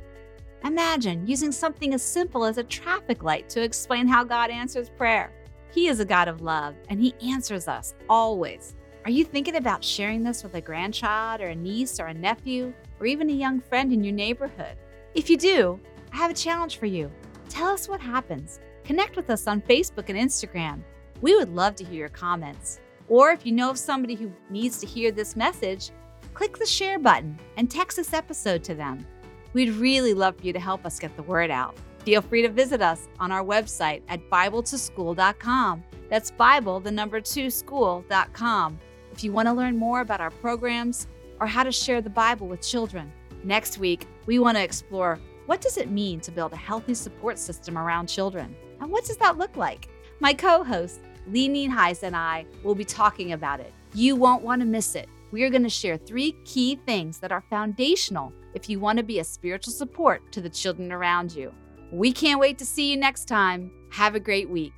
Imagine 0.65 1.27
using 1.27 1.53
something 1.53 1.95
as 1.95 2.03
simple 2.03 2.45
as 2.45 2.59
a 2.59 2.65
traffic 2.65 3.23
light 3.23 3.49
to 3.51 3.63
explain 3.63 4.07
how 4.07 4.25
God 4.25 4.51
answers 4.51 4.91
prayer. 4.91 5.33
He 5.73 5.89
is 5.89 6.01
a 6.01 6.05
God 6.05 6.29
of 6.29 6.43
love, 6.43 6.75
and 6.89 7.01
He 7.01 7.15
answers 7.23 7.69
us 7.69 7.95
always. 8.09 8.77
Are 9.05 9.11
you 9.11 9.25
thinking 9.25 9.57
about 9.57 9.85
sharing 9.85 10.23
this 10.23 10.43
with 10.43 10.55
a 10.55 10.61
grandchild 10.61 11.41
or 11.41 11.49
a 11.49 11.55
niece 11.55 12.01
or 12.01 12.07
a 12.07 12.15
nephew, 12.15 12.73
or 13.01 13.07
even 13.07 13.29
a 13.29 13.35
young 13.35 13.61
friend 13.61 13.93
in 13.93 14.05
your 14.05 14.15
neighborhood? 14.15 14.77
If 15.15 15.29
you 15.29 15.37
do, 15.37 15.81
I 16.13 16.17
have 16.17 16.31
a 16.31 16.35
challenge 16.35 16.79
for 16.79 16.87
you. 16.87 17.11
Tell 17.49 17.69
us 17.69 17.89
what 17.89 18.01
happens 18.01 18.61
Connect 18.85 19.17
with 19.17 19.31
us 19.31 19.47
on 19.47 19.63
Facebook 19.63 20.11
and 20.11 20.19
Instagram. 20.19 20.83
We 21.23 21.35
would 21.35 21.55
love 21.55 21.75
to 21.77 21.85
hear 21.85 22.01
your 22.01 22.09
comments. 22.11 22.81
Or 23.09 23.31
if 23.31 23.47
you 23.47 23.53
know 23.53 23.71
of 23.71 23.79
somebody 23.79 24.15
who 24.15 24.31
needs 24.51 24.79
to 24.79 24.87
hear 24.87 25.11
this 25.11 25.37
message, 25.37 25.91
click 26.35 26.59
the 26.59 26.67
share 26.67 26.99
button 26.99 27.39
and 27.57 27.71
text 27.71 27.97
this 27.97 28.13
episode 28.13 28.63
to 28.65 28.75
them. 28.75 29.07
We'd 29.53 29.71
really 29.71 30.15
love 30.15 30.37
for 30.37 30.45
you 30.45 30.53
to 30.53 30.61
help 30.61 30.85
us 30.85 30.99
get 30.99 31.17
the 31.17 31.23
word 31.23 31.51
out. 31.51 31.77
Feel 32.01 32.21
free 32.21 32.43
to 32.43 32.49
visit 32.49 32.83
us 32.83 33.09
on 33.19 33.33
our 33.33 33.43
website 33.43 34.03
at 34.09 34.29
BibleToSchool.com. 34.29 35.85
That's 36.11 36.31
Bible, 36.33 36.81
the 36.81 36.91
number 36.91 37.21
two, 37.21 37.49
school.com. 37.49 38.79
If 39.13 39.25
you 39.25 39.33
want 39.33 39.49
to 39.49 39.55
learn 39.55 39.79
more 39.79 40.01
about 40.01 40.21
our 40.21 40.31
programs 40.31 41.07
or 41.41 41.47
how 41.47 41.63
to 41.63 41.73
share 41.73 42.03
the 42.03 42.11
Bible 42.11 42.49
with 42.49 42.61
children. 42.61 43.11
Next 43.45 43.79
week, 43.79 44.07
we 44.27 44.39
want 44.39 44.57
to 44.57 44.63
explore 44.63 45.21
what 45.47 45.61
does 45.61 45.77
it 45.77 45.91
mean 45.91 46.21
to 46.21 46.31
build 46.31 46.53
a 46.53 46.57
healthy 46.57 46.95
support 46.95 47.39
system 47.39 47.79
around 47.79 48.09
children? 48.09 48.57
And 48.81 48.91
what 48.91 49.05
does 49.05 49.19
that 49.19 49.39
look 49.39 49.57
like? 49.57 49.89
My 50.21 50.35
co 50.35 50.65
host, 50.65 51.01
Lee 51.29 51.49
Nienhuis, 51.49 52.03
and 52.03 52.17
I 52.17 52.47
will 52.63 52.75
be 52.75 52.85
talking 52.85 53.33
about 53.33 53.61
it. 53.61 53.73
You 53.95 54.17
won't 54.17 54.43
want 54.43 54.61
to 54.63 54.67
miss 54.67 54.95
it. 54.95 55.09
We 55.35 55.43
are 55.43 55.51
going 55.51 55.65
to 55.65 55.69
share 55.69 55.97
three 55.97 56.37
key 56.45 56.77
things 56.87 57.19
that 57.19 57.33
are 57.33 57.43
foundational 57.51 58.33
if 58.55 58.71
you 58.71 58.79
want 58.79 58.99
to 58.99 59.03
be 59.03 59.19
a 59.19 59.25
spiritual 59.25 59.73
support 59.73 60.31
to 60.31 60.41
the 60.41 60.49
children 60.49 60.93
around 60.93 61.35
you. 61.35 61.53
We 61.91 62.13
can't 62.13 62.39
wait 62.39 62.57
to 62.59 62.65
see 62.65 62.93
you 62.93 62.97
next 62.97 63.25
time. 63.25 63.73
Have 63.91 64.15
a 64.15 64.21
great 64.21 64.49
week. 64.49 64.73